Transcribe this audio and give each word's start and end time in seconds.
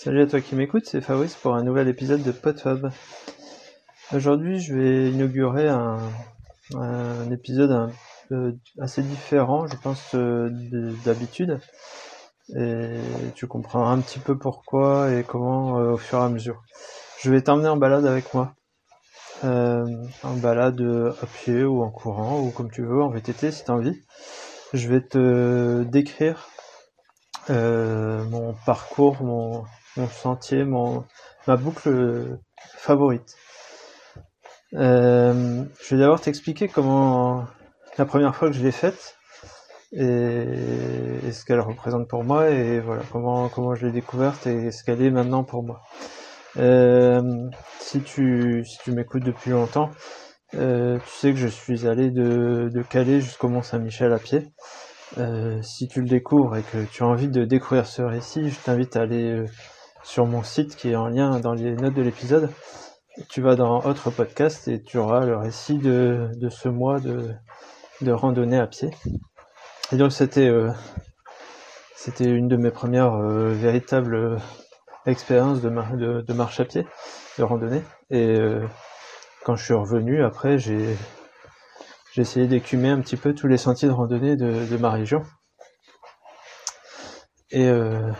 Salut 0.00 0.22
à 0.22 0.26
toi 0.28 0.40
qui 0.40 0.54
m'écoute, 0.54 0.84
c'est 0.86 1.00
Fabrice 1.00 1.34
pour 1.34 1.56
un 1.56 1.64
nouvel 1.64 1.88
épisode 1.88 2.22
de 2.22 2.30
PodFab. 2.30 2.92
Aujourd'hui, 4.14 4.60
je 4.60 4.72
vais 4.72 5.10
inaugurer 5.10 5.68
un, 5.68 5.98
épisode 7.32 7.90
assez 8.80 9.02
différent, 9.02 9.66
je 9.66 9.74
pense, 9.74 10.14
euh, 10.14 10.50
d'habitude. 11.04 11.58
Et 12.56 13.00
tu 13.34 13.48
comprendras 13.48 13.90
un 13.90 13.98
petit 13.98 14.20
peu 14.20 14.38
pourquoi 14.38 15.12
et 15.12 15.24
comment 15.24 15.80
euh, 15.80 15.94
au 15.94 15.96
fur 15.96 16.20
et 16.20 16.22
à 16.22 16.28
mesure. 16.28 16.62
Je 17.20 17.32
vais 17.32 17.42
t'emmener 17.42 17.68
en 17.68 17.76
balade 17.76 18.06
avec 18.06 18.32
moi. 18.34 18.54
Euh, 19.42 19.84
en 20.22 20.34
balade 20.34 20.80
à 20.80 21.26
pied 21.26 21.64
ou 21.64 21.82
en 21.82 21.90
courant 21.90 22.38
ou 22.38 22.52
comme 22.52 22.70
tu 22.70 22.82
veux, 22.82 23.02
en 23.02 23.08
VTT 23.08 23.50
si 23.50 23.64
tu 23.64 23.70
envie. 23.72 24.00
Je 24.72 24.88
vais 24.88 25.00
te 25.00 25.82
décrire 25.82 26.48
mon 27.48 28.54
parcours, 28.66 29.22
mon, 29.22 29.64
mon 29.96 30.08
sentier, 30.08 30.64
mon, 30.64 31.04
ma 31.46 31.56
boucle 31.56 32.38
favorite. 32.76 33.36
Euh, 34.74 35.64
je 35.80 35.94
vais 35.94 36.00
d'abord 36.00 36.20
t'expliquer 36.20 36.68
comment 36.68 37.46
la 37.96 38.04
première 38.04 38.36
fois 38.36 38.48
que 38.48 38.54
je 38.54 38.62
l'ai 38.62 38.72
faite 38.72 39.16
et, 39.92 41.32
ce 41.32 41.44
qu'elle 41.46 41.60
représente 41.60 42.06
pour 42.06 42.22
moi 42.22 42.50
et 42.50 42.80
voilà 42.80 43.02
comment 43.10 43.48
comment 43.48 43.74
je 43.74 43.86
l'ai 43.86 43.92
découverte 43.92 44.46
et 44.46 44.70
ce 44.70 44.84
qu'elle 44.84 45.02
est 45.02 45.10
maintenant 45.10 45.42
pour 45.44 45.62
moi. 45.64 45.80
Euh, 46.58 47.22
si 47.80 48.02
tu 48.02 48.62
si 48.64 48.78
tu 48.84 48.92
m'écoutes 48.92 49.24
depuis 49.24 49.50
longtemps, 49.50 49.90
euh, 50.54 50.98
tu 50.98 51.10
sais 51.10 51.32
que 51.32 51.38
je 51.38 51.48
suis 51.48 51.86
allé 51.86 52.10
de, 52.10 52.68
de 52.72 52.82
Calais 52.82 53.20
jusqu'au 53.20 53.48
Mont 53.48 53.62
Saint-Michel 53.62 54.12
à 54.12 54.18
pied. 54.18 54.52
Si 55.62 55.88
tu 55.88 56.02
le 56.02 56.08
découvres 56.08 56.56
et 56.58 56.62
que 56.62 56.84
tu 56.84 57.02
as 57.02 57.06
envie 57.06 57.28
de 57.28 57.44
découvrir 57.44 57.86
ce 57.86 58.02
récit, 58.02 58.50
je 58.50 58.60
t'invite 58.60 58.94
à 58.96 59.00
aller 59.00 59.42
sur 60.08 60.24
mon 60.24 60.42
site 60.42 60.74
qui 60.74 60.88
est 60.90 60.96
en 60.96 61.08
lien 61.08 61.38
dans 61.38 61.52
les 61.52 61.74
notes 61.74 61.92
de 61.92 62.00
l'épisode. 62.00 62.50
Tu 63.28 63.42
vas 63.42 63.56
dans 63.56 63.82
autre 63.82 64.10
podcast 64.10 64.66
et 64.66 64.82
tu 64.82 64.96
auras 64.96 65.26
le 65.26 65.36
récit 65.36 65.76
de, 65.76 66.30
ce 66.48 66.70
mois 66.70 66.98
de, 66.98 68.10
randonnée 68.10 68.58
à 68.58 68.66
pied. 68.66 68.90
Et 69.92 69.96
donc 69.96 70.12
c'était 70.12 70.48
euh, 70.48 70.70
c'était 71.94 72.24
une 72.24 72.48
de 72.48 72.56
mes 72.56 72.70
premières 72.70 73.16
euh, 73.16 73.52
véritables 73.52 74.38
expériences 75.04 75.60
de, 75.60 76.32
marche 76.32 76.60
à 76.60 76.64
pied, 76.64 76.86
de 77.36 77.42
randonnée. 77.42 77.82
Et 78.10 78.38
quand 79.44 79.56
je 79.56 79.64
suis 79.64 79.74
revenu 79.74 80.24
après, 80.24 80.58
j'ai 80.58 80.96
essayé 82.16 82.46
d'écumer 82.46 82.88
un 82.88 83.00
petit 83.00 83.18
peu 83.18 83.34
tous 83.34 83.46
les 83.46 83.58
sentiers 83.58 83.88
de 83.88 83.92
randonnée 83.92 84.36
de, 84.36 84.64
de 84.64 84.76
ma 84.78 84.90
région. 84.90 85.22
Et, 87.50 87.66
euh, 87.68 88.10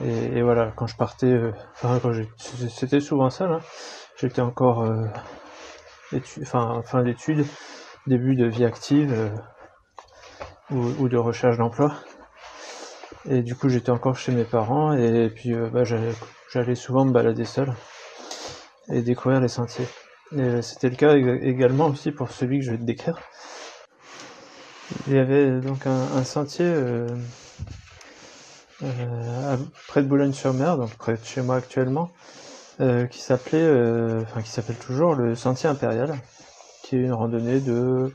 et, 0.00 0.38
et, 0.38 0.42
voilà, 0.42 0.72
quand 0.74 0.86
je 0.86 0.96
partais, 0.96 1.26
euh, 1.26 1.52
enfin, 1.74 2.00
quand 2.00 2.12
c'était 2.38 3.00
souvent 3.00 3.30
ça. 3.30 3.60
J'étais 4.16 4.40
encore 4.40 4.82
euh, 4.82 5.06
fin 6.44 7.02
d'études, 7.02 7.44
début 8.06 8.36
de 8.36 8.46
vie 8.46 8.64
active 8.64 9.12
euh, 9.12 9.30
ou, 10.70 11.08
de 11.08 11.16
recherche 11.16 11.58
d'emploi. 11.58 11.92
Et 13.28 13.42
du 13.42 13.54
coup, 13.54 13.68
j'étais 13.68 13.90
encore 13.90 14.16
chez 14.16 14.32
mes 14.32 14.44
parents 14.44 14.92
et 14.92 15.28
puis 15.28 15.52
euh, 15.54 15.68
bah, 15.70 15.84
j'allais 15.84 16.74
souvent 16.74 17.04
me 17.04 17.12
balader 17.12 17.44
seul 17.44 17.72
et 18.90 19.02
découvrir 19.02 19.40
les 19.40 19.48
sentiers. 19.48 19.86
C'était 20.62 20.88
le 20.88 20.96
cas 20.96 21.14
également 21.14 21.88
aussi 21.88 22.10
pour 22.10 22.30
celui 22.30 22.60
que 22.60 22.64
je 22.64 22.70
vais 22.70 22.78
te 22.78 22.84
décrire. 22.84 23.18
Il 25.06 25.14
y 25.14 25.18
avait 25.18 25.60
donc 25.60 25.86
un, 25.86 26.16
un 26.16 26.24
sentier 26.24 26.72
euh, 28.82 29.56
près 29.88 30.02
de 30.02 30.08
Boulogne-sur-Mer, 30.08 30.76
donc 30.76 30.94
près 30.96 31.14
de 31.14 31.24
chez 31.24 31.42
moi 31.42 31.56
actuellement, 31.56 32.10
euh, 32.80 33.06
qui 33.06 33.20
s'appelait, 33.20 33.62
euh, 33.62 34.22
enfin 34.22 34.42
qui 34.42 34.50
s'appelle 34.50 34.76
toujours 34.76 35.14
le 35.14 35.34
Sentier 35.34 35.68
Impérial, 35.68 36.14
qui 36.82 36.96
est 36.96 37.00
une 37.00 37.12
randonnée 37.12 37.60
de, 37.60 38.12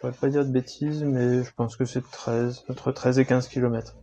je 0.00 0.06
ne 0.06 0.12
pas 0.12 0.28
dire 0.28 0.44
de 0.44 0.50
bêtises, 0.50 1.02
mais 1.02 1.42
je 1.42 1.50
pense 1.56 1.76
que 1.76 1.84
c'est 1.84 2.08
13, 2.08 2.64
entre 2.68 2.92
13 2.92 3.18
et 3.18 3.24
15 3.24 3.48
km. 3.48 3.94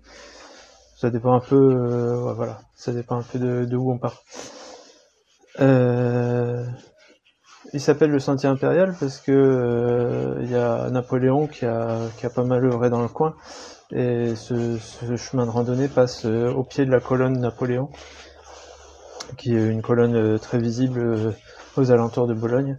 Ça 0.98 1.10
dépend 1.10 1.34
un 1.34 1.40
peu, 1.40 1.56
euh, 1.56 2.34
voilà, 2.34 2.60
ça 2.76 2.92
dépend 2.92 3.18
un 3.18 3.24
peu 3.24 3.40
de, 3.40 3.66
de 3.66 3.78
où 3.78 3.92
on 3.92 3.98
part. 3.98 4.22
Euh, 5.62 6.66
il 7.72 7.80
s'appelle 7.80 8.12
le 8.12 8.20
Sentier 8.20 8.50
Impérial 8.50 8.96
parce 9.00 9.20
que 9.20 10.38
il 10.42 10.50
y 10.50 10.56
a 10.56 10.90
Napoléon 10.90 11.48
qui 11.48 11.66
a, 11.66 12.00
qui 12.18 12.26
a 12.26 12.30
pas 12.30 12.44
mal 12.44 12.66
œuvré 12.66 12.90
dans 12.90 13.02
le 13.02 13.08
coin 13.08 13.36
et 13.92 14.36
ce, 14.36 14.78
ce 14.78 15.16
chemin 15.16 15.46
de 15.46 15.52
randonnée 15.52 15.88
passe 15.88 16.26
euh, 16.26 16.52
au 16.52 16.64
pied 16.64 16.86
de 16.86 16.92
la 16.92 17.00
colonne 17.00 17.40
Napoléon, 17.40 17.90
qui 19.38 19.56
est 19.56 19.68
une 19.68 19.82
colonne 19.82 20.16
euh, 20.16 20.38
très 20.38 20.60
visible 20.60 21.00
euh, 21.00 21.32
aux 21.78 21.92
alentours 21.92 22.28
de 22.28 22.34
Bologne 22.34 22.78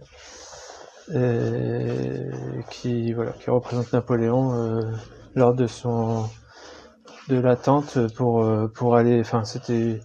et 1.13 2.29
qui 2.69 3.11
voilà 3.11 3.31
qui 3.31 3.49
représente 3.49 3.91
Napoléon 3.91 4.53
euh, 4.53 4.81
lors 5.35 5.53
de 5.53 5.67
son 5.67 6.29
de 7.27 7.37
l'attente 7.37 8.07
pour 8.15 8.45
pour 8.73 8.95
aller 8.95 9.19
enfin 9.19 9.43
c'était 9.43 9.99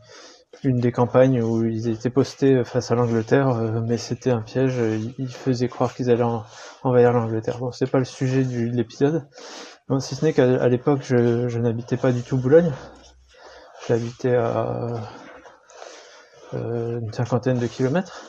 une 0.65 0.79
des 0.79 0.93
campagnes 0.93 1.43
où 1.43 1.65
ils 1.65 1.89
étaient 1.89 2.11
postés 2.11 2.65
face 2.65 2.91
à 2.91 2.95
l'Angleterre, 2.95 3.49
euh, 3.51 3.81
mais 3.87 3.99
c'était 3.99 4.31
un 4.31 4.43
piège. 4.43 4.75
Ils 5.19 5.33
faisaient 5.33 5.69
croire 5.69 5.95
qu'ils 5.95 6.11
allaient 6.11 6.25
envahir 6.83 7.13
l'Angleterre. 7.13 7.59
Bon, 7.59 7.71
c'est 7.73 7.91
pas 7.91 7.99
le 7.99 8.05
sujet 8.05 8.43
du, 8.45 8.71
de 8.71 8.77
l'épisode. 8.77 9.27
Bon, 9.89 10.01
si 10.01 10.15
ce 10.15 10.25
n'est 10.25 10.33
qu'à 10.33 10.69
l'époque, 10.69 11.01
je, 11.03 11.49
je 11.49 11.59
n'habitais 11.59 11.97
pas 11.97 12.13
du 12.13 12.23
tout 12.23 12.37
Boulogne. 12.37 12.73
J'habitais 13.87 14.35
à 14.35 14.95
euh, 16.55 17.01
une 17.01 17.13
cinquantaine 17.13 17.59
de 17.59 17.67
kilomètres. 17.67 18.25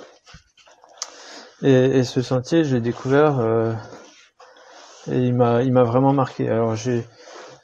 Et, 1.64 1.72
et 1.72 2.04
ce 2.04 2.22
sentier, 2.22 2.64
j'ai 2.64 2.80
découvert 2.80 3.40
euh, 3.40 3.74
et 5.10 5.18
il 5.18 5.34
m'a, 5.34 5.64
il 5.64 5.74
m'a 5.74 5.84
vraiment 5.84 6.14
marqué. 6.14 6.48
Alors 6.48 6.76
j'ai, 6.76 7.08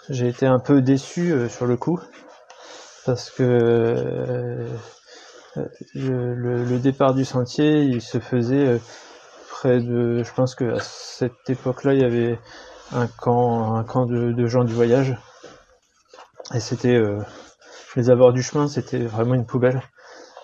j'ai 0.09 0.27
été 0.27 0.47
un 0.47 0.59
peu 0.59 0.81
déçu 0.81 1.31
euh, 1.31 1.49
sur 1.49 1.67
le 1.67 1.77
coup 1.77 1.99
parce 3.05 3.29
que 3.29 3.43
euh, 5.57 5.67
le, 5.93 6.79
départ 6.79 7.13
du 7.13 7.25
sentier, 7.25 7.81
il 7.81 8.01
se 8.01 8.19
faisait 8.19 8.67
euh, 8.67 8.79
près 9.49 9.79
de, 9.79 10.23
je 10.23 10.33
pense 10.33 10.55
que 10.55 10.75
à 10.75 10.79
cette 10.79 11.49
époque-là, 11.49 11.93
il 11.93 12.01
y 12.01 12.05
avait 12.05 12.39
un 12.91 13.07
camp, 13.07 13.75
un 13.75 13.83
camp 13.83 14.05
de, 14.05 14.47
gens 14.47 14.63
du 14.63 14.73
voyage, 14.73 15.15
et 16.53 16.59
c'était 16.59 16.95
euh, 16.95 17.19
les 17.95 18.09
abords 18.09 18.33
du 18.33 18.41
chemin, 18.41 18.67
c'était 18.67 18.99
vraiment 18.99 19.35
une 19.35 19.45
poubelle. 19.45 19.81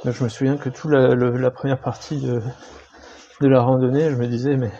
Donc 0.03 0.13
je 0.13 0.23
me 0.23 0.29
souviens 0.29 0.57
que 0.57 0.69
toute 0.69 0.91
la, 0.91 1.51
première 1.51 1.79
partie 1.79 2.21
de, 2.21 2.41
la 3.41 3.61
randonnée, 3.61 4.09
je 4.09 4.15
me 4.15 4.27
disais 4.27 4.55
mais 4.55 4.71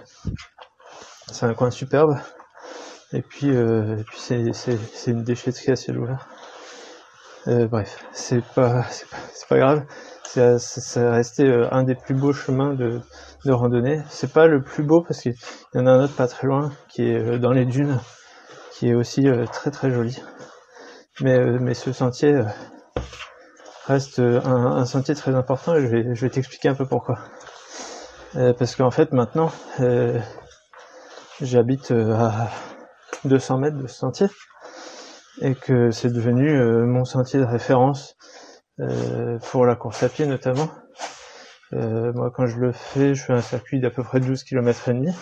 c'est 1.31 1.45
un 1.45 1.53
coin 1.53 1.71
superbe. 1.71 2.17
Et 3.11 3.23
puis, 3.23 3.51
c'est 4.15 4.43
une 5.07 5.23
déchetterie 5.23 5.71
à 5.71 5.75
ciel 5.75 5.97
ouvert. 5.97 6.29
Euh, 7.49 7.67
bref, 7.67 8.05
c'est 8.11 8.43
pas, 8.53 8.85
pas, 9.49 9.57
grave. 9.57 9.85
C'est, 10.23 10.59
c'est 10.59 11.09
resté 11.09 11.45
euh, 11.45 11.67
un 11.71 11.81
des 11.81 11.95
plus 11.95 12.13
beaux 12.13 12.31
chemins 12.31 12.75
de, 12.75 13.01
randonnée. 13.47 14.03
C'est 14.09 14.31
pas 14.31 14.45
le 14.45 14.61
plus 14.61 14.83
beau 14.83 15.01
parce 15.01 15.21
qu'il 15.21 15.33
y 15.73 15.79
en 15.79 15.87
a 15.87 15.91
un 15.91 16.03
autre 16.03 16.13
pas 16.13 16.27
très 16.27 16.45
loin 16.45 16.71
qui 16.89 17.09
est 17.09 17.17
euh, 17.17 17.39
dans 17.39 17.51
les 17.51 17.65
dunes, 17.65 17.99
qui 18.71 18.89
est 18.89 18.93
aussi 18.93 19.25
très 19.51 19.71
très 19.71 19.89
joli. 19.89 20.21
Mais, 21.21 21.43
mais 21.43 21.73
ce 21.73 21.91
sentier 21.91 22.39
reste 23.87 24.19
un, 24.19 24.45
un, 24.45 24.85
sentier 24.85 25.15
très 25.15 25.33
important 25.33 25.75
et 25.75 25.81
je 25.81 25.87
vais, 25.87 26.15
je 26.15 26.21
vais 26.21 26.29
t'expliquer 26.29 26.69
un 26.69 26.75
peu 26.75 26.85
pourquoi. 26.85 27.17
parce 28.33 28.75
qu'en 28.75 28.91
fait 28.91 29.11
maintenant, 29.11 29.51
j'habite 31.41 31.91
à 31.91 32.49
200 33.25 33.57
mètres 33.57 33.77
de 33.77 33.87
ce 33.87 33.95
sentier 33.95 34.27
et 35.41 35.55
que 35.55 35.91
c'est 35.91 36.11
devenu 36.11 36.49
euh, 36.49 36.85
mon 36.85 37.05
sentier 37.05 37.39
de 37.39 37.45
référence 37.45 38.15
euh, 38.79 39.37
pour 39.51 39.65
la 39.65 39.75
course 39.75 40.03
à 40.03 40.09
pied 40.09 40.25
notamment. 40.25 40.69
Euh, 41.73 42.11
moi 42.13 42.31
quand 42.31 42.45
je 42.45 42.57
le 42.57 42.71
fais, 42.71 43.13
je 43.13 43.23
fais 43.23 43.33
un 43.33 43.41
circuit 43.41 43.79
d'à 43.79 43.91
peu 43.91 44.03
près 44.03 44.19
12 44.19 44.43
km 44.43 44.89
et 44.89 44.93
demi. 44.93 45.13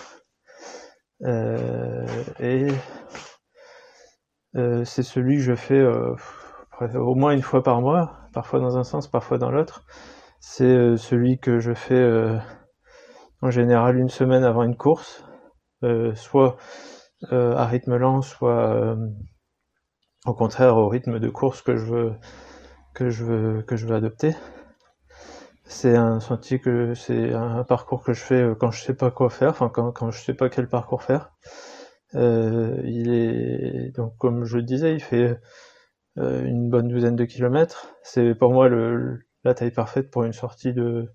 et 2.40 2.68
c'est 4.84 5.02
celui 5.02 5.36
que 5.36 5.42
je 5.42 5.54
fais 5.54 5.84
au 5.84 7.14
moins 7.14 7.32
une 7.32 7.42
fois 7.42 7.62
par 7.62 7.80
mois, 7.80 8.18
parfois 8.32 8.60
dans 8.60 8.76
un 8.76 8.82
sens, 8.82 9.08
parfois 9.08 9.38
dans 9.38 9.50
l'autre. 9.50 9.84
C'est 10.40 10.96
celui 10.96 11.38
que 11.38 11.60
je 11.60 11.74
fais 11.74 12.38
en 13.40 13.50
général 13.50 13.98
une 13.98 14.08
semaine 14.08 14.42
avant 14.42 14.64
une 14.64 14.76
course, 14.76 15.24
soit 16.14 16.56
à 17.30 17.66
rythme 17.66 17.96
lent, 17.96 18.22
soit 18.22 18.96
au 20.26 20.34
contraire 20.34 20.76
au 20.76 20.88
rythme 20.88 21.18
de 21.18 21.28
course 21.28 21.62
que 21.62 21.76
je 21.76 21.84
veux 21.84 22.12
que 22.94 23.10
je 23.10 23.24
veux 23.24 23.62
que 23.62 23.76
je 23.76 23.86
veux 23.86 23.94
adopter. 23.96 24.34
C'est 25.64 25.96
un 25.96 26.20
sentier 26.20 26.60
que 26.60 26.94
c'est 26.94 27.32
un 27.34 27.62
parcours 27.64 28.02
que 28.02 28.12
je 28.14 28.20
fais 28.22 28.42
euh, 28.42 28.54
quand 28.54 28.70
je 28.70 28.82
sais 28.82 28.94
pas 28.94 29.10
quoi 29.10 29.28
faire, 29.30 29.50
enfin 29.50 29.68
quand, 29.68 29.92
quand 29.92 30.10
je 30.10 30.20
sais 30.22 30.34
pas 30.34 30.48
quel 30.48 30.68
parcours 30.68 31.02
faire. 31.02 31.30
Euh, 32.14 32.80
il 32.84 33.12
est 33.14 33.94
donc 33.96 34.16
comme 34.18 34.44
je 34.44 34.56
le 34.58 34.62
disais, 34.62 34.94
il 34.94 35.00
fait 35.02 35.38
une 36.16 36.70
bonne 36.70 36.88
douzaine 36.88 37.16
de 37.16 37.24
kilomètres. 37.24 37.94
C'est 38.02 38.34
pour 38.34 38.52
moi 38.52 38.68
le, 38.68 39.20
la 39.44 39.54
taille 39.54 39.70
parfaite 39.70 40.10
pour 40.10 40.24
une 40.24 40.32
sortie 40.32 40.72
de, 40.74 41.08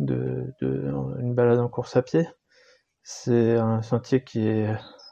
de, 0.00 0.54
de 0.60 0.92
une 1.20 1.34
balade 1.34 1.60
en 1.60 1.68
course 1.68 1.96
à 1.96 2.02
pied. 2.02 2.28
C'est 3.04 3.56
un 3.56 3.82
sentier 3.82 4.24
qui 4.24 4.48
est 4.48 4.68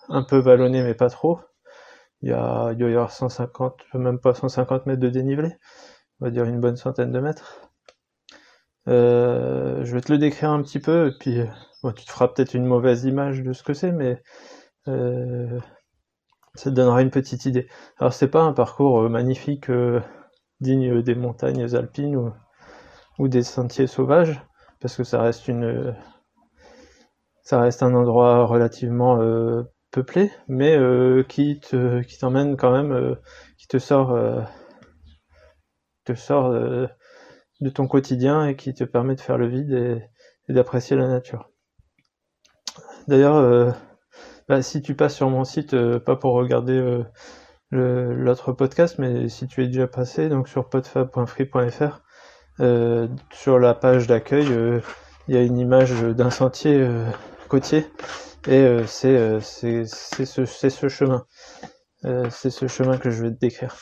un 0.09 0.23
peu 0.25 0.39
vallonné 0.39 0.83
mais 0.83 0.95
pas 0.95 1.11
trop. 1.11 1.41
Il 2.23 2.31
y 2.31 2.33
a, 2.33 2.71
il 2.73 2.79
doit 2.79 2.91
y 2.91 2.95
avoir 2.95 3.13
150, 3.13 3.83
même 3.95 4.19
pas 4.19 4.35
150 4.35 4.87
mètres 4.87 5.01
de 5.01 5.09
dénivelé. 5.09 5.57
On 6.21 6.27
va 6.27 6.31
dire 6.31 6.45
une 6.45 6.61
bonne 6.61 6.77
centaine 6.77 7.13
de 7.13 7.21
mètres. 7.21 7.71
Euh, 8.89 9.85
je 9.85 9.95
vais 9.95 10.01
te 10.01 10.13
le 10.13 10.19
décrire 10.19 10.51
un 10.51 10.63
petit 10.63 10.81
peu, 10.81 11.09
et 11.09 11.13
puis 11.19 11.41
bon, 11.83 11.93
tu 11.93 12.05
te 12.05 12.11
feras 12.11 12.29
peut-être 12.29 12.55
une 12.55 12.67
mauvaise 12.67 13.05
image 13.05 13.43
de 13.43 13.53
ce 13.53 13.63
que 13.63 13.75
c'est, 13.75 13.93
mais 13.93 14.23
euh, 14.89 15.61
ça 16.55 16.71
te 16.71 16.75
donnera 16.77 17.03
une 17.03 17.11
petite 17.11 17.47
idée. 17.47 17.69
Alors 17.99 18.13
c'est 18.13 18.29
pas 18.29 18.43
un 18.43 18.53
parcours 18.53 19.03
euh, 19.03 19.09
magnifique, 19.09 19.71
euh, 19.71 20.01
digne 20.61 21.03
des 21.03 21.15
montagnes 21.15 21.75
alpines 21.75 22.17
ou, 22.17 22.33
ou, 23.19 23.29
des 23.29 23.43
sentiers 23.43 23.87
sauvages, 23.87 24.43
parce 24.81 24.97
que 24.97 25.05
ça 25.05 25.23
reste 25.23 25.49
une, 25.49 25.95
ça 27.43 27.61
reste 27.61 27.83
un 27.83 27.95
endroit 27.95 28.47
relativement 28.47 29.21
euh, 29.21 29.63
peuplé, 29.93 30.31
mais 30.49 30.77
qui 31.29 31.61
te, 31.61 32.03
qui 32.03 32.19
t'emmène 32.19 32.57
quand 32.57 32.73
même, 32.73 33.17
qui 33.59 33.69
te 33.69 33.79
sort, 33.79 34.19
te 36.05 36.15
sort 36.15 36.53
de 37.63 37.71
ton 37.71 37.87
quotidien 37.87 38.47
et 38.47 38.57
qui 38.57 38.75
te 38.75 38.85
permet 38.85 39.15
de 39.15 39.21
faire 39.21 39.39
le 39.39 39.47
vide 39.49 39.73
et, 39.73 40.53
d'apprécier 40.53 40.97
la 40.97 41.09
nature. 41.09 41.51
D'ailleurs, 43.09 43.37
euh, 43.37 43.71
bah, 44.49 44.61
si 44.61 44.83
tu 44.83 44.95
passes 44.95 45.15
sur 45.15 45.31
mon 45.31 45.45
site, 45.45 45.73
euh, 45.73 45.99
pas 45.99 46.17
pour 46.17 46.35
regarder 46.35 46.75
euh, 46.75 47.05
l'autre 47.71 48.53
podcast, 48.53 48.99
mais 48.99 49.29
si 49.29 49.47
tu 49.47 49.63
es 49.63 49.69
déjà 49.69 49.87
passé, 49.87 50.29
donc 50.29 50.49
sur 50.49 50.69
podfab.free.fr, 50.69 52.03
sur 53.33 53.59
la 53.59 53.75
page 53.75 54.07
d'accueil, 54.07 54.47
il 55.29 55.35
y 55.35 55.39
a 55.39 55.43
une 55.43 55.59
image 55.59 56.03
d'un 56.03 56.31
sentier 56.31 56.87
côtier 57.49 57.87
et 58.49 58.85
c'est 58.87 59.41
ce, 59.41 60.45
ce 60.45 60.89
chemin. 60.89 61.27
c'est 62.31 62.51
ce 62.51 62.67
chemin 62.67 62.99
que 62.99 63.11
je 63.11 63.23
vais 63.23 63.31
te 63.31 63.39
décrire. 63.39 63.77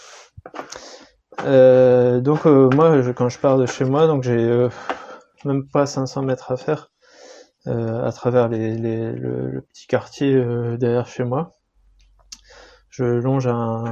Euh, 1.44 2.20
donc 2.20 2.46
euh, 2.46 2.68
moi, 2.74 3.00
quand 3.12 3.28
je 3.28 3.38
pars 3.38 3.56
de 3.56 3.66
chez 3.66 3.84
moi, 3.84 4.06
donc 4.06 4.22
j'ai 4.22 4.38
euh, 4.38 4.68
même 5.44 5.66
pas 5.66 5.86
500 5.86 6.22
mètres 6.22 6.52
à 6.52 6.56
faire 6.56 6.90
à 7.66 8.10
travers 8.12 8.48
le, 8.48 9.60
petit 9.68 9.86
quartier 9.86 10.34
derrière 10.78 11.06
chez 11.06 11.24
moi. 11.24 11.58
Je 12.88 13.04
longe 13.04 13.46
un, 13.46 13.84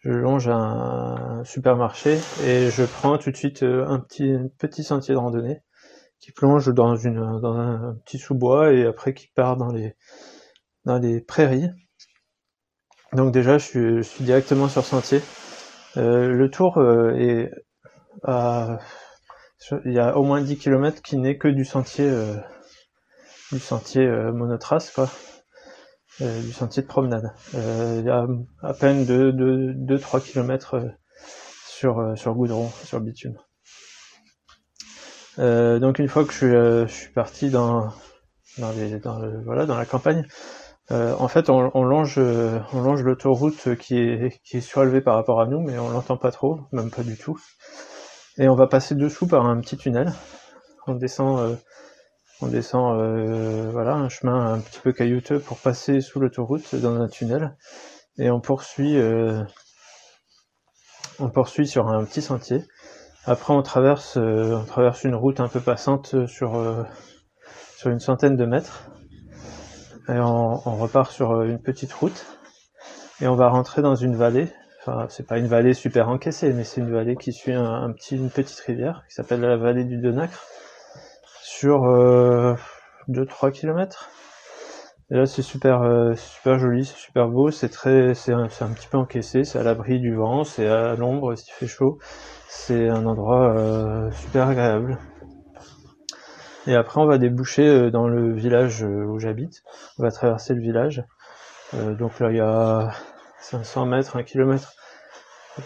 je 0.00 0.10
longe 0.10 0.48
un 0.48 1.42
supermarché 1.44 2.18
et 2.44 2.70
je 2.70 2.82
prends 2.82 3.18
tout 3.18 3.30
de 3.30 3.36
suite 3.36 3.62
un 3.62 4.00
petit, 4.00 4.36
petit 4.58 4.82
sentier 4.82 5.14
de 5.14 5.18
randonnée 5.20 5.62
qui 6.24 6.32
plonge 6.32 6.72
dans, 6.72 6.96
une, 6.96 7.38
dans 7.42 7.54
un 7.54 7.96
petit 8.06 8.18
sous-bois 8.18 8.72
et 8.72 8.86
après 8.86 9.12
qui 9.12 9.26
part 9.26 9.58
dans 9.58 9.70
les, 9.70 9.94
dans 10.86 10.96
les 10.96 11.20
prairies. 11.20 11.68
Donc 13.12 13.30
déjà, 13.30 13.58
je 13.58 13.64
suis, 13.66 13.96
je 13.98 14.00
suis 14.00 14.24
directement 14.24 14.70
sur 14.70 14.86
sentier. 14.86 15.20
Euh, 15.98 16.28
le 16.28 16.50
tour 16.50 16.78
euh, 16.78 17.12
est 17.14 17.50
à, 18.22 18.78
il 19.84 19.92
y 19.92 19.98
a 19.98 20.16
au 20.16 20.22
moins 20.22 20.40
10 20.40 20.56
km 20.56 21.02
qui 21.02 21.18
n'est 21.18 21.36
que 21.36 21.48
du 21.48 21.66
sentier 21.66 22.08
euh, 22.08 22.36
du 23.52 23.58
sentier 23.58 24.08
monotrace 24.32 24.92
quoi. 24.92 25.10
du 26.20 26.52
sentier 26.52 26.82
de 26.82 26.88
promenade. 26.88 27.34
il 27.52 28.04
y 28.04 28.08
a 28.10 28.26
à 28.62 28.72
peine 28.72 29.04
2-3 29.04 30.22
km 30.22 30.82
sur, 31.68 32.16
sur 32.16 32.34
goudron, 32.34 32.70
sur 32.84 33.00
bitume. 33.00 33.36
Donc 35.38 35.98
une 35.98 36.08
fois 36.08 36.24
que 36.24 36.32
je 36.32 36.86
suis, 36.86 37.12
parti 37.12 37.50
dans, 37.50 37.92
dans, 38.58 38.70
les, 38.72 38.98
dans, 38.98 39.18
le, 39.18 39.42
voilà, 39.44 39.66
dans 39.66 39.76
la 39.76 39.86
campagne, 39.86 40.26
euh, 40.90 41.14
en 41.18 41.28
fait, 41.28 41.48
on, 41.48 41.82
longe, 41.82 42.18
on 42.18 42.80
longe 42.82 43.02
l'autoroute 43.02 43.76
qui 43.76 43.98
est, 43.98 44.40
qui 44.44 44.58
est 44.58 44.60
surélevée 44.60 45.00
par 45.00 45.14
rapport 45.14 45.40
à 45.40 45.46
nous, 45.46 45.60
mais 45.60 45.78
on 45.78 45.88
l'entend 45.88 46.16
pas 46.16 46.30
trop, 46.30 46.60
même 46.72 46.90
pas 46.90 47.02
du 47.02 47.16
tout. 47.16 47.38
Et 48.36 48.48
on 48.48 48.54
va 48.54 48.66
passer 48.66 48.94
dessous 48.94 49.26
par 49.26 49.46
un 49.46 49.60
petit 49.60 49.76
tunnel. 49.76 50.12
On 50.86 50.94
descend, 50.94 51.40
euh, 51.40 51.56
on 52.42 52.48
descend, 52.48 53.00
euh, 53.00 53.70
voilà, 53.72 53.94
un 53.94 54.08
chemin 54.10 54.54
un 54.54 54.58
petit 54.60 54.80
peu 54.80 54.92
caillouteux 54.92 55.38
pour 55.40 55.58
passer 55.58 56.00
sous 56.00 56.20
l'autoroute 56.20 56.74
dans 56.74 57.00
un 57.00 57.08
tunnel. 57.08 57.56
Et 58.18 58.30
on 58.30 58.40
poursuit, 58.40 58.96
on 61.18 61.30
poursuit 61.30 61.66
sur 61.66 61.88
un 61.88 62.04
petit 62.04 62.22
sentier. 62.22 62.62
Après, 63.26 63.54
on 63.54 63.62
traverse, 63.62 64.16
on 64.16 64.64
traverse 64.66 65.04
une 65.04 65.14
route 65.14 65.40
un 65.40 65.48
peu 65.48 65.60
passante 65.60 66.26
sur 66.26 66.84
sur 67.84 67.90
une 67.90 68.00
centaine 68.00 68.36
de 68.36 68.46
mètres 68.46 68.88
et 70.08 70.18
on, 70.18 70.56
repart 70.56 71.12
sur 71.12 71.32
euh, 71.32 71.44
une 71.44 71.60
petite 71.60 71.92
route 71.92 72.24
et 73.20 73.26
on 73.26 73.36
va 73.36 73.48
rentrer 73.48 73.82
dans 73.82 73.94
une 73.94 74.16
vallée. 74.16 74.48
Enfin, 74.80 75.06
c'est 75.10 75.26
pas 75.26 75.38
une 75.38 75.48
vallée 75.48 75.74
super 75.74 76.08
encaissée, 76.08 76.54
mais 76.54 76.64
c'est 76.64 76.80
une 76.80 76.90
vallée 76.90 77.16
qui 77.16 77.32
suit 77.32 77.52
un, 77.52 77.92
petit, 77.92 78.16
une 78.16 78.30
petite 78.30 78.58
rivière 78.60 79.04
qui 79.08 79.14
s'appelle 79.14 79.40
la 79.40 79.58
vallée 79.58 79.84
du 79.84 79.98
Denacre 79.98 80.46
sur 81.42 81.84
euh, 81.84 82.54
2-3 83.08 83.52
km. 83.52 84.10
Et 85.14 85.16
là, 85.16 85.26
c'est 85.26 85.42
super, 85.42 85.82
euh, 85.82 86.16
super 86.16 86.58
joli, 86.58 86.84
c'est 86.84 86.96
super 86.96 87.28
beau, 87.28 87.52
c'est 87.52 87.68
très, 87.68 88.14
c'est 88.14 88.32
un, 88.32 88.46
un, 88.46 88.72
petit 88.72 88.88
peu 88.88 88.98
encaissé, 88.98 89.44
c'est 89.44 89.60
à 89.60 89.62
l'abri 89.62 90.00
du 90.00 90.12
vent, 90.12 90.42
c'est 90.42 90.66
à 90.66 90.96
l'ombre 90.96 91.36
s'il 91.36 91.52
fait 91.52 91.68
chaud. 91.68 92.00
C'est 92.48 92.88
un 92.88 93.06
endroit 93.06 93.54
euh, 93.56 94.10
super 94.10 94.48
agréable. 94.48 94.98
Et 96.66 96.74
après, 96.74 97.00
on 97.00 97.06
va 97.06 97.18
déboucher 97.18 97.64
euh, 97.64 97.90
dans 97.92 98.08
le 98.08 98.34
village 98.34 98.82
où 98.82 99.20
j'habite. 99.20 99.62
On 99.98 100.02
va 100.02 100.10
traverser 100.10 100.52
le 100.52 100.60
village. 100.60 101.04
Donc 101.72 102.18
là, 102.18 102.32
il 102.32 102.36
y 102.36 102.40
a 102.40 102.90
500 103.38 103.86
mètres, 103.86 104.16
1 104.16 104.24
km 104.24 104.72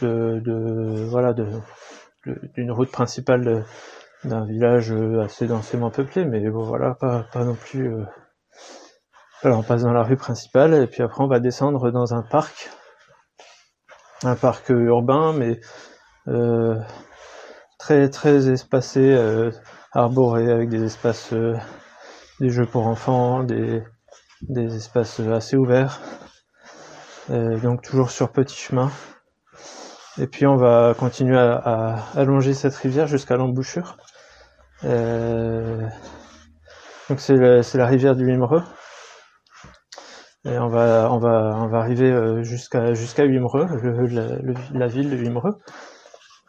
de, 0.03 0.43
de 0.45 1.07
voilà, 1.09 1.33
de, 1.33 1.47
d'une 2.55 2.71
route 2.71 2.91
principale 2.91 3.65
d'un 4.25 4.45
village 4.45 4.93
assez 4.93 5.47
densément 5.47 5.91
peuplé, 5.91 6.27
mais 6.27 6.51
bon, 6.51 6.65
voilà, 6.65 6.95
pas, 6.95 7.25
pas 7.33 7.45
non 7.45 7.55
plus. 7.55 7.91
Alors, 9.43 9.59
on 9.59 9.63
passe 9.63 9.83
dans 9.83 9.93
la 9.93 10.03
rue 10.03 10.17
principale 10.17 10.75
et 10.75 10.87
puis 10.87 11.03
après, 11.03 11.23
on 11.23 11.29
va 11.29 11.41
descendre 11.41 11.91
dans 11.91 12.15
un 12.15 12.23
parc, 12.23 12.71
un 14.25 14.35
parc 14.35 14.69
urbain, 14.71 15.33
mais 15.33 15.61
très 17.79 18.11
très 18.11 18.51
espacé 18.51 19.15
arboré 19.93 20.51
avec 20.51 20.69
des 20.69 20.85
espaces, 20.85 21.33
euh, 21.33 21.57
des 22.41 22.51
jeux 22.51 22.67
pour 22.67 22.87
enfants, 22.87 23.43
des, 23.43 23.83
des 24.43 24.77
espaces 24.77 25.21
assez 25.21 25.57
ouverts. 25.57 26.01
Euh, 27.31 27.59
donc 27.59 27.83
toujours 27.83 28.11
sur 28.11 28.31
petit 28.31 28.57
chemin. 28.57 28.91
Et 30.19 30.27
puis 30.27 30.47
on 30.47 30.57
va 30.57 30.95
continuer 30.99 31.39
à, 31.39 31.97
allonger 32.15 32.55
cette 32.55 32.75
rivière 32.75 33.07
jusqu'à 33.07 33.37
l'embouchure. 33.37 33.97
Euh, 34.85 35.87
donc 37.09 37.21
c'est 37.21 37.75
la 37.75 37.87
rivière 37.87 38.17
du 38.17 38.25
Wimereux. 38.25 38.63
Et 40.45 40.59
on 40.59 40.69
va 40.69 41.09
on 41.11 41.19
va 41.19 41.55
on 41.57 41.67
va 41.67 41.79
arriver 41.79 42.45
jusqu'à 42.45 42.95
jusqu'à 42.95 43.25
Wimereux, 43.25 43.67
la, 44.73 44.87
ville 44.87 45.11
de 45.11 45.17
Wimereux. 45.17 45.59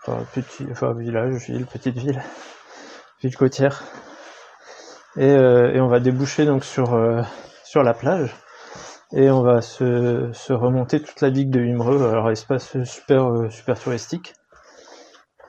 Enfin 0.01 0.23
petit 0.33 0.67
enfin 0.71 0.93
village, 0.93 1.49
ville, 1.49 1.65
petite 1.65 1.97
ville 1.97 2.21
ville 3.21 3.35
côtière. 3.35 3.83
Et, 5.17 5.25
euh, 5.25 5.73
et, 5.73 5.81
on 5.81 5.87
va 5.87 5.99
déboucher 5.99 6.45
donc 6.45 6.63
sur, 6.63 6.93
euh, 6.93 7.21
sur 7.63 7.83
la 7.83 7.93
plage. 7.93 8.35
Et 9.11 9.29
on 9.31 9.41
va 9.41 9.61
se, 9.61 10.29
se 10.33 10.53
remonter 10.53 11.01
toute 11.01 11.21
la 11.21 11.31
digue 11.31 11.49
de 11.49 11.59
Wimereux, 11.59 12.07
alors 12.07 12.29
espace 12.29 12.81
super, 12.83 13.25
euh, 13.29 13.49
super 13.49 13.79
touristique. 13.79 14.35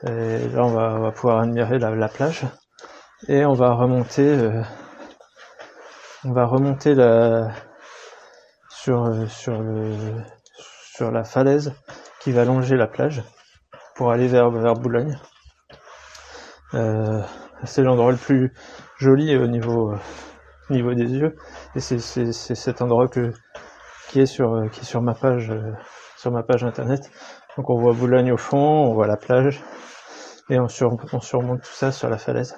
Et 0.03 0.47
là 0.49 0.65
on 0.65 0.73
va, 0.73 0.95
on 0.95 1.01
va 1.01 1.11
pouvoir 1.11 1.39
admirer 1.39 1.77
la, 1.77 1.91
la, 1.91 2.07
plage. 2.09 2.43
Et 3.27 3.45
on 3.45 3.53
va 3.53 3.71
remonter, 3.73 4.49
on 6.25 6.33
va 6.33 6.45
remonter 6.45 6.95
la, 6.95 7.51
sur, 8.83 9.29
sur, 9.29 9.61
le, 9.61 9.93
sur 10.95 11.11
la 11.11 11.23
falaise 11.23 11.73
qui 12.19 12.31
va 12.31 12.45
longer 12.45 12.77
la 12.77 12.87
plage 12.87 13.23
pour 13.95 14.11
aller 14.11 14.27
vers, 14.27 14.49
Boulogne. 14.49 15.19
Euh, 16.73 17.21
c'est 17.63 17.83
l'endroit 17.83 18.11
le 18.11 18.17
plus 18.17 18.53
joli 18.97 19.35
au 19.37 19.47
niveau, 19.47 19.93
au 20.69 20.73
niveau 20.73 20.93
des 20.93 21.11
yeux. 21.11 21.35
Et 21.75 21.79
c'est 21.79 22.31
cet 22.33 22.81
endroit 22.81 23.07
qui 23.07 24.19
est 24.19 24.25
sur, 24.25 24.63
qui 24.71 24.81
est 24.81 24.85
sur 24.85 25.01
ma 25.01 25.13
page, 25.13 25.53
sur 26.17 26.31
ma 26.31 26.41
page 26.41 26.63
internet. 26.63 27.11
Donc 27.57 27.69
on 27.69 27.79
voit 27.79 27.93
Boulogne 27.93 28.31
au 28.31 28.37
fond, 28.37 28.57
on 28.57 28.93
voit 28.93 29.07
la 29.07 29.17
plage, 29.17 29.61
et 30.49 30.59
on, 30.59 30.67
on 31.13 31.19
surmonte 31.19 31.61
tout 31.61 31.73
ça 31.73 31.91
sur 31.91 32.09
la 32.09 32.17
falaise. 32.17 32.57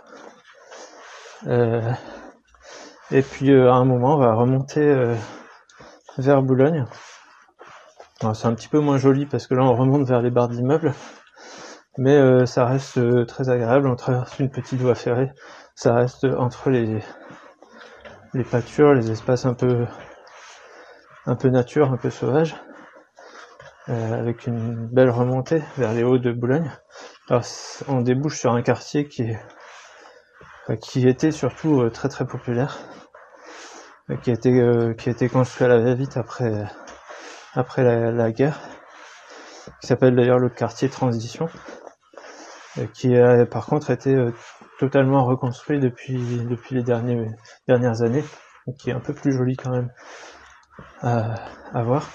Euh, 1.48 1.92
et 3.12 3.22
puis 3.22 3.52
euh, 3.52 3.70
à 3.70 3.76
un 3.76 3.86
moment, 3.86 4.16
on 4.16 4.20
va 4.20 4.34
remonter 4.34 4.82
euh, 4.82 5.16
vers 6.18 6.42
Boulogne. 6.42 6.86
c'est 8.34 8.46
un 8.46 8.54
petit 8.54 8.68
peu 8.68 8.80
moins 8.80 8.98
joli 8.98 9.26
parce 9.26 9.48
que 9.48 9.56
là 9.56 9.64
on 9.64 9.76
remonte 9.76 10.08
vers 10.08 10.22
les 10.22 10.30
barres 10.30 10.50
d'immeubles, 10.50 10.94
mais 11.98 12.16
euh, 12.16 12.46
ça 12.46 12.66
reste 12.66 12.98
euh, 12.98 13.26
très 13.26 13.50
agréable. 13.50 13.88
On 13.88 13.96
traverse 13.96 14.40
une 14.40 14.50
petite 14.50 14.80
voie 14.80 14.96
ferrée, 14.96 15.32
ça 15.76 15.96
reste 15.96 16.26
entre 16.26 16.70
les 16.70 17.00
les 18.34 18.44
pâtures, 18.44 18.94
les 18.94 19.12
espaces 19.12 19.46
un 19.46 19.54
peu 19.54 19.86
un 21.26 21.36
peu 21.36 21.50
nature, 21.50 21.92
un 21.92 21.98
peu 21.98 22.10
sauvage, 22.10 22.56
euh, 23.90 24.20
avec 24.20 24.48
une 24.48 24.88
belle 24.88 25.10
remontée 25.10 25.64
vers 25.78 25.94
les 25.94 26.04
hauts 26.04 26.18
de 26.18 26.32
Boulogne. 26.32 26.72
On 27.88 28.02
débouche 28.02 28.40
sur 28.40 28.54
un 28.54 28.62
quartier 28.62 29.08
qui 29.08 29.24
est 29.24 29.40
qui 30.82 31.08
était 31.10 31.32
surtout 31.32 31.90
très 31.90 32.08
très 32.08 32.26
populaire, 32.26 32.78
qui 34.22 34.32
a 34.32 34.34
été 34.34 34.52
qui 34.98 35.10
a 35.10 35.12
été 35.12 35.30
construit 35.30 35.66
à 35.66 35.70
la 35.70 35.80
va-vite 35.80 36.18
après 36.18 36.66
après 37.56 37.84
la, 38.12 38.32
guerre, 38.32 38.60
qui 39.80 39.88
s'appelle 39.88 40.16
d'ailleurs 40.16 40.40
le 40.40 40.50
quartier 40.50 40.90
Transition, 40.90 41.48
qui 42.94 43.16
a 43.16 43.46
par 43.46 43.68
contre 43.68 43.92
été 43.92 44.14
euh, 44.14 44.32
totalement 44.80 45.24
reconstruit 45.24 45.80
depuis, 45.80 46.18
depuis 46.46 46.76
les 46.76 46.84
derniers, 46.84 47.28
dernières 47.68 48.02
années, 48.02 48.24
qui 48.80 48.90
est 48.90 48.94
un 48.94 49.00
peu 49.00 49.14
plus 49.14 49.34
joli 49.34 49.56
quand 49.56 49.70
même 49.70 49.92
à, 51.02 51.84
voir. 51.84 52.10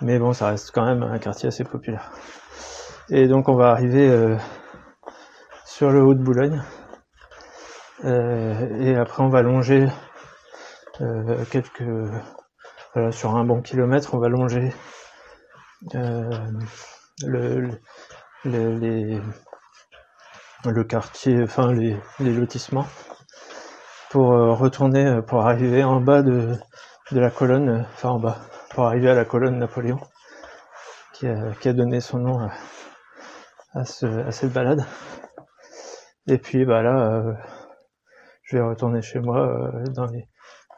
Mais 0.00 0.18
bon, 0.18 0.32
ça 0.32 0.48
reste 0.48 0.70
quand 0.70 0.84
même 0.84 1.02
un 1.02 1.18
quartier 1.18 1.48
assez 1.48 1.64
populaire. 1.64 2.12
Et 3.10 3.26
donc 3.26 3.48
on 3.48 3.56
va 3.56 3.70
arriver 3.70 4.08
euh, 4.08 4.36
sur 5.64 5.90
le 5.90 6.02
haut 6.02 6.14
de 6.14 6.22
Boulogne. 6.22 6.62
Euh, 8.04 8.78
et 8.78 8.94
après 8.94 9.24
on 9.24 9.28
va 9.28 9.42
longer 9.42 9.88
quelques 11.50 11.84
sur 13.10 13.36
un 13.36 13.44
bon 13.44 13.62
kilomètre, 13.62 14.14
on 14.14 14.18
va 14.18 14.28
longer 14.28 14.72
euh, 15.94 16.50
le, 17.24 17.70
les, 18.44 19.20
le 20.64 20.84
quartier, 20.84 21.42
enfin 21.42 21.72
les, 21.72 21.96
lotissements, 22.18 22.86
pour 24.10 24.32
euh, 24.32 24.52
retourner, 24.52 25.06
euh, 25.06 25.22
pour 25.22 25.46
arriver 25.46 25.84
en 25.84 26.00
bas 26.00 26.22
de, 26.22 26.56
de 27.12 27.20
la 27.20 27.30
colonne, 27.30 27.86
enfin 27.92 28.10
en 28.10 28.18
bas, 28.18 28.38
pour 28.70 28.86
arriver 28.86 29.10
à 29.10 29.14
la 29.14 29.24
colonne 29.24 29.58
Napoléon, 29.58 30.00
qui 31.12 31.28
a, 31.28 31.52
qui 31.60 31.68
a 31.68 31.72
donné 31.72 32.00
son 32.00 32.18
nom 32.18 32.40
à, 32.40 32.50
à, 33.74 33.84
ce, 33.84 34.06
à 34.06 34.32
cette 34.32 34.52
balade. 34.52 34.84
Et 36.26 36.38
puis 36.38 36.64
bah 36.64 36.82
là, 36.82 37.22
je 38.42 38.56
vais 38.56 38.62
retourner 38.62 39.00
chez 39.00 39.20
moi 39.20 39.72
dans 39.94 40.06
les 40.06 40.28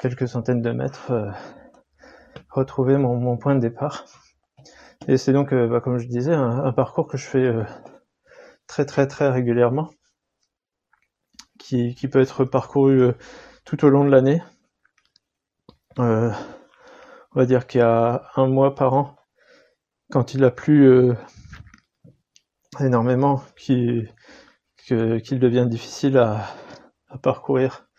quelques 0.01 0.29
centaines 0.29 0.63
de 0.63 0.73
mètres 0.73 1.13
retrouver 2.51 2.97
mon, 2.97 3.37
point 3.37 3.55
de 3.55 3.61
départ. 3.61 4.05
Et 5.09 5.17
c'est 5.17 5.33
donc, 5.33 5.53
euh, 5.53 5.67
bah, 5.69 5.81
comme 5.81 5.99
je 5.99 6.07
disais, 6.07 6.35
un, 6.35 6.73
parcours 6.73 7.07
que 7.07 7.17
je 7.17 7.27
fais 7.27 7.39
euh, 7.39 7.65
très 8.67 8.85
très 8.85 9.07
très 9.07 9.31
régulièrement, 9.31 9.91
qui, 11.59 11.95
peut 12.11 12.21
être 12.21 12.45
parcouru 12.45 13.01
euh, 13.01 13.13
tout 13.65 13.85
au 13.85 13.89
long 13.89 14.05
de 14.05 14.11
l'année. 14.11 14.43
on 15.97 16.33
va 17.35 17.47
dire 17.47 17.67
qu'il 17.67 17.81
y 17.81 17.85
a 17.85 18.31
un 18.37 18.47
mois 18.47 18.75
par 18.75 18.95
an, 18.95 19.17
quand 20.11 20.35
il 20.35 20.45
a 20.45 20.51
plu 20.51 21.13
énormément, 22.81 23.43
qu'il 23.57 24.09
devient 24.87 25.67
difficile 25.69 26.19
à 26.19 26.47
parcourir 27.23 27.90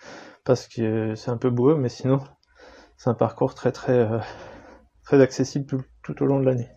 parce 0.44 0.68
que 0.68 1.16
c'est 1.16 1.32
un 1.32 1.38
peu 1.38 1.50
boueux, 1.50 1.76
mais 1.76 1.90
sinon 1.90 2.20
c'est 2.98 3.10
un 3.10 3.14
parcours 3.14 3.56
très 3.56 3.72
très 3.72 3.98
euh, 3.98 4.20
très 5.04 5.22
accessible 5.22 5.84
tout, 6.04 6.24
au 6.24 6.26
long 6.26 6.40
de 6.40 6.46
l'année. 6.46 6.70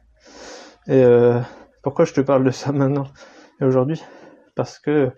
Et 0.87 1.03
euh, 1.03 1.41
pourquoi 1.83 2.05
je 2.05 2.15
te 2.15 2.21
parle 2.21 2.45
de 2.45 2.51
ça 2.51 2.73
maintenant 2.73 3.07
et 3.61 3.65
aujourd'hui? 3.65 4.03
Parce 4.55 4.79
que 4.79 5.13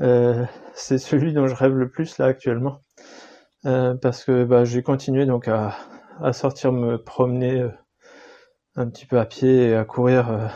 euh, 0.00 0.44
c'est 0.74 0.98
celui 0.98 1.32
dont 1.32 1.46
je 1.46 1.54
rêve 1.54 1.74
le 1.74 1.90
plus 1.90 2.18
là 2.18 2.26
actuellement. 2.26 2.82
parce 3.62 4.24
que 4.24 4.44
bah, 4.44 4.64
j'ai 4.64 4.82
continué 4.82 5.26
donc 5.26 5.48
à, 5.48 5.76
sortir 6.32 6.72
me 6.72 6.98
promener 7.02 7.66
un 8.76 8.88
petit 8.88 9.06
peu 9.06 9.18
à 9.18 9.26
pied 9.26 9.68
et 9.68 9.76
à 9.76 9.84
courir 9.84 10.50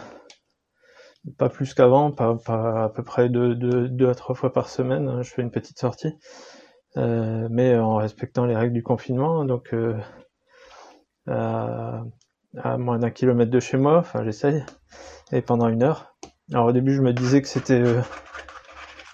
pas 1.39 1.49
plus 1.49 1.75
qu'avant, 1.75 2.13
pas, 2.13 2.39
à 2.85 2.89
peu 2.89 3.03
près 3.03 3.29
deux, 3.29 3.55
deux, 3.55 4.09
à 4.09 4.15
trois 4.15 4.35
fois 4.35 4.53
par 4.53 4.69
semaine. 4.69 5.09
Hein, 5.09 5.23
je 5.23 5.31
fais 5.31 5.43
une 5.43 5.51
petite 5.51 5.79
sortie. 5.79 6.15
Euh, 6.97 7.49
mais 7.51 7.77
en 7.77 7.97
respectant 7.97 8.47
les 8.47 8.57
règles 8.57 8.73
du 8.73 8.83
confinement. 8.83 9.45
Donc, 9.45 9.75
euh, 9.75 9.97
à, 11.29 12.03
moins 12.79 12.99
d'un 12.99 13.11
kilomètre 13.11 13.51
de 13.51 13.61
chez 13.61 13.77
moi, 13.77 13.99
enfin 13.99 14.25
j'essaye, 14.25 14.65
et 15.33 15.43
pendant 15.43 15.69
une 15.69 15.83
heure. 15.83 16.17
Alors 16.53 16.67
au 16.67 16.73
début, 16.73 16.95
je 16.95 17.03
me 17.03 17.13
disais 17.13 17.43
que 17.43 17.49
c'était, 17.49 17.83
euh, 17.83 18.01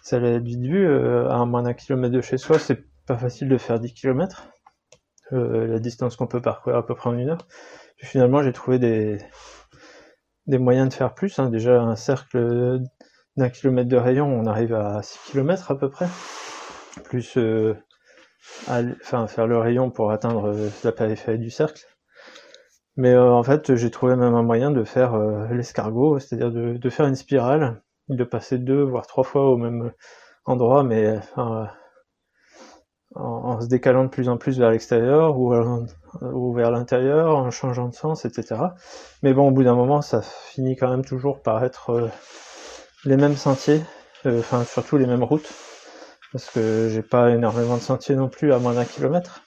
ça 0.02 0.16
allait 0.16 0.34
être 0.34 0.44
vite 0.44 0.60
vu, 0.60 0.86
à 1.28 1.44
moins 1.44 1.62
d'un 1.62 1.74
kilomètre 1.74 2.14
de 2.14 2.20
chez 2.20 2.38
soi, 2.38 2.58
c'est 2.58 2.84
pas 3.06 3.16
facile 3.16 3.48
de 3.48 3.58
faire 3.58 3.80
10 3.80 3.94
kilomètres. 3.94 4.48
la 5.32 5.78
distance 5.78 6.16
qu'on 6.16 6.26
peut 6.26 6.42
parcourir 6.42 6.78
à 6.78 6.86
peu 6.86 6.94
près 6.94 7.10
en 7.10 7.18
une 7.18 7.30
heure. 7.30 7.46
Puis 7.96 8.06
finalement, 8.06 8.42
j'ai 8.42 8.52
trouvé 8.52 8.78
des, 8.78 9.18
des 10.46 10.58
moyens 10.58 10.88
de 10.88 10.94
faire 10.94 11.14
plus. 11.14 11.38
Hein. 11.38 11.50
Déjà, 11.50 11.80
un 11.80 11.96
cercle 11.96 12.80
d'un 13.36 13.48
kilomètre 13.48 13.88
de 13.88 13.96
rayon, 13.96 14.26
on 14.26 14.46
arrive 14.46 14.74
à 14.74 15.02
6 15.02 15.18
kilomètres 15.30 15.70
à 15.70 15.78
peu 15.78 15.90
près 15.90 16.06
plus 17.00 17.36
euh, 17.36 17.74
faire 19.00 19.46
le 19.46 19.58
rayon 19.58 19.90
pour 19.90 20.10
atteindre 20.10 20.48
euh, 20.48 20.68
la 20.84 20.92
périphérie 20.92 21.38
du 21.38 21.50
cercle. 21.50 21.86
Mais 22.96 23.12
euh, 23.12 23.30
en 23.32 23.42
fait, 23.42 23.74
j'ai 23.76 23.90
trouvé 23.90 24.16
même 24.16 24.34
un 24.34 24.42
moyen 24.42 24.70
de 24.70 24.84
faire 24.84 25.16
l'escargot, 25.50 26.18
c'est-à-dire 26.18 26.50
de, 26.50 26.90
faire 26.90 27.06
une 27.06 27.16
spirale, 27.16 27.82
de 28.08 28.24
passer 28.24 28.58
deux 28.58 28.82
voire 28.82 29.06
trois 29.06 29.24
fois 29.24 29.48
au 29.50 29.56
même 29.56 29.92
endroit, 30.44 30.82
mais 30.82 31.18
en, 33.14 33.60
se 33.60 33.66
décalant 33.66 34.04
de 34.04 34.08
plus 34.08 34.28
en 34.28 34.36
plus 34.36 34.58
vers 34.58 34.70
l'extérieur 34.70 35.38
ou, 35.38 35.54
ou 36.20 36.52
vers 36.52 36.70
l'intérieur, 36.70 37.34
en 37.36 37.50
changeant 37.50 37.88
de 37.88 37.94
sens, 37.94 38.26
etc. 38.26 38.56
Mais 39.22 39.32
bon, 39.32 39.48
au 39.48 39.50
bout 39.52 39.64
d'un 39.64 39.74
moment, 39.74 40.02
ça 40.02 40.20
finit 40.20 40.76
quand 40.76 40.90
même 40.90 41.04
toujours 41.04 41.40
par 41.40 41.64
être 41.64 42.10
les 43.06 43.16
mêmes 43.16 43.36
sentiers, 43.36 43.82
enfin 44.26 44.64
surtout 44.64 44.98
les 44.98 45.06
mêmes 45.06 45.24
routes 45.24 45.50
parce 46.32 46.50
que 46.50 46.88
j'ai 46.88 47.02
pas 47.02 47.30
énormément 47.30 47.76
de 47.76 47.82
sentiers 47.82 48.16
non 48.16 48.28
plus 48.28 48.52
à 48.52 48.58
moins 48.58 48.74
d'un 48.74 48.84
kilomètre. 48.84 49.42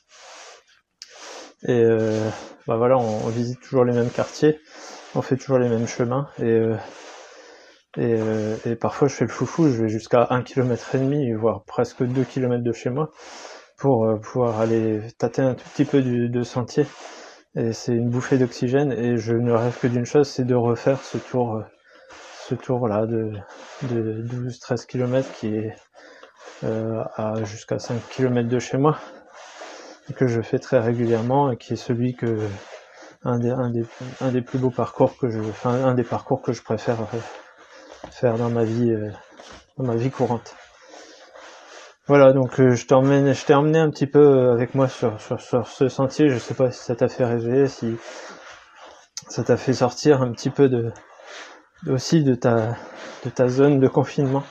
Et 1.68 1.84
euh, 1.84 2.30
bah 2.68 2.78
voilà, 2.78 2.98
on, 2.98 3.28
visite 3.30 3.60
toujours 3.60 3.86
les 3.86 3.94
mêmes 3.94 4.12
quartiers, 4.12 4.60
on 5.16 5.22
fait 5.22 5.36
toujours 5.36 5.58
les 5.58 5.70
mêmes 5.70 5.88
chemins 5.88 6.30
et 6.38 6.44
euh, 6.44 6.76
euh, 7.98 8.58
et, 8.66 8.76
parfois 8.76 9.08
je 9.08 9.16
fais 9.16 9.26
le 9.26 9.32
foufou, 9.32 9.70
je 9.70 9.84
vais 9.84 9.90
jusqu'à 9.90 10.28
un 10.30 10.44
kilomètre 10.44 10.94
et 10.94 11.00
demi, 11.00 11.32
voire 11.34 11.64
presque 11.64 12.04
deux 12.04 12.24
kilomètres 12.24 12.64
de 12.64 12.74
chez 12.74 12.90
moi, 12.90 13.12
pour 13.78 14.20
pouvoir 14.22 14.60
aller 14.60 15.02
tâter 15.18 15.42
un 15.42 15.56
tout 15.56 15.68
petit 15.74 15.86
peu 15.86 16.02
de 16.04 16.44
sentier. 16.44 16.86
Et 17.56 17.72
c'est 17.72 17.94
une 17.94 18.10
bouffée 18.10 18.38
d'oxygène 18.38 18.92
et 18.92 19.18
je 19.18 19.34
ne 19.34 19.54
rêve 19.54 19.80
que 19.80 19.88
d'une 19.88 20.06
chose, 20.06 20.28
c'est 20.28 20.44
de 20.44 20.56
refaire 20.56 21.02
ce 21.02 21.18
tour, 21.18 21.64
ce 22.48 22.54
tour 22.54 22.88
là 22.90 23.06
de, 23.06 23.32
de 23.84 24.22
12-13 24.28 24.86
km 24.88 25.30
qui 25.40 25.56
est 25.56 25.74
euh, 26.64 27.04
à 27.16 27.44
jusqu'à 27.44 27.80
5 27.80 28.02
km 28.10 28.48
de 28.48 28.60
chez 28.60 28.78
moi, 28.78 28.98
que 30.16 30.28
je 30.28 30.42
fais 30.42 30.60
très 30.60 30.80
régulièrement 30.80 31.52
et 31.52 31.58
qui 31.58 31.74
est 31.74 31.78
celui 31.78 32.16
que 32.16 32.40
un 33.24 33.40
des, 33.40 33.50
un 33.50 33.70
des, 33.70 33.86
un 34.22 34.32
des 34.32 34.42
plus 34.42 34.60
beaux 34.60 34.70
parcours 34.70 35.18
que 35.18 35.30
je, 35.30 35.40
enfin 35.40 35.72
un 35.72 35.96
des 35.96 36.04
parcours 36.04 36.42
que 36.42 36.54
je 36.54 36.62
préfère 36.62 37.02
euh, 37.02 37.18
faire 38.12 38.38
dans 38.38 38.50
ma 38.50 38.64
vie, 38.64 38.92
euh, 38.92 39.10
dans 39.78 39.86
ma 39.86 39.96
vie 39.96 40.12
courante. 40.12 40.56
Voilà, 42.08 42.34
donc 42.34 42.62
je 42.62 42.86
t'emmène, 42.86 43.34
je 43.34 43.46
t'ai 43.46 43.56
emmené 43.56 43.80
un 43.80 43.90
petit 43.90 44.06
peu 44.06 44.52
avec 44.52 44.76
moi 44.76 44.88
sur, 44.88 45.20
sur, 45.20 45.42
sur 45.42 45.68
ce 45.68 45.90
sentier. 45.90 46.30
Je 46.30 46.38
sais 46.38 46.54
pas 46.54 46.70
si 46.72 46.84
ça 46.84 46.96
t'a 46.96 47.08
fait 47.08 47.26
rêver, 47.26 47.68
si 47.68 47.98
ça 49.28 49.44
t'a 49.44 49.58
fait 49.58 49.74
sortir 49.74 50.22
un 50.22 50.32
petit 50.32 50.52
peu 50.52 50.70
de, 50.70 50.92
aussi 51.88 52.24
de 52.24 52.36
ta, 52.36 52.76
de 53.26 53.30
ta 53.30 53.48
zone 53.48 53.80
de 53.80 53.88
confinement. 53.88 54.44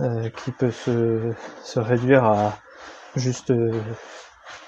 Euh, 0.00 0.30
qui 0.30 0.50
peut 0.50 0.70
se, 0.70 1.32
se, 1.62 1.78
réduire 1.78 2.24
à 2.24 2.56
juste 3.16 3.50
euh, 3.50 3.70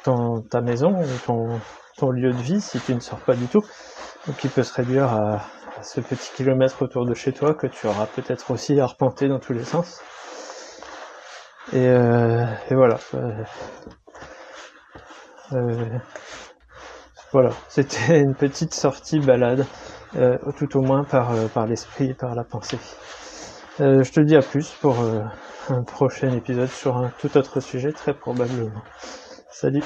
ton, 0.03 0.43
ta 0.43 0.61
maison 0.61 0.95
ton, 1.25 1.59
ton, 1.97 2.11
lieu 2.11 2.33
de 2.33 2.43
vie 2.43 2.61
si 2.61 2.79
tu 2.81 2.95
ne 2.95 3.01
sors 3.01 3.21
pas 3.21 3.35
du 3.35 3.47
tout, 3.47 3.63
ou 4.29 4.33
qui 4.33 4.49
peut 4.49 4.63
se 4.63 4.75
réduire 4.75 5.11
à, 5.11 5.41
ce 5.81 6.03
petit 6.03 6.31
kilomètre 6.35 6.83
autour 6.83 7.07
de 7.07 7.15
chez 7.15 7.33
toi 7.33 7.55
que 7.55 7.67
tu 7.67 7.87
auras 7.87 8.05
peut-être 8.05 8.51
aussi 8.51 8.79
arpenté 8.79 9.29
dans 9.29 9.39
tous 9.39 9.55
les 9.55 9.65
sens. 9.65 10.03
Et, 11.73 11.89
euh, 11.89 12.45
et 12.69 12.75
voilà. 12.75 12.99
Euh, 15.53 15.99
voilà, 17.33 17.51
c'était 17.69 18.21
une 18.21 18.35
petite 18.35 18.75
sortie 18.75 19.19
balade, 19.19 19.65
tout 20.57 20.77
au 20.77 20.83
moins 20.83 21.05
par, 21.05 21.33
par 21.55 21.67
l'esprit 21.67 22.11
et 22.11 22.15
par 22.15 22.35
la 22.35 22.45
pensée. 22.45 22.79
Euh, 23.81 24.03
je 24.05 24.13
te 24.13 24.21
dis 24.21 24.37
à 24.37 24.43
plus 24.43 24.71
pour 24.81 25.01
euh, 25.01 25.23
un 25.71 25.83
prochain 25.83 26.31
épisode 26.37 26.69
sur 26.69 26.99
un 26.99 27.11
tout 27.19 27.37
autre 27.39 27.61
sujet, 27.61 27.93
très 27.93 28.13
probablement. 28.13 28.83
Salut 29.51 29.83